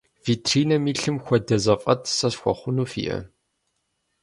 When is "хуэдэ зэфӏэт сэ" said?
1.25-2.27